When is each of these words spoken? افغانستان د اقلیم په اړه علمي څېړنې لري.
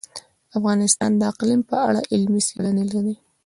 افغانستان 0.57 1.11
د 1.17 1.21
اقلیم 1.31 1.61
په 1.69 1.75
اړه 1.87 2.01
علمي 2.11 2.41
څېړنې 2.47 2.85
لري. 2.91 3.15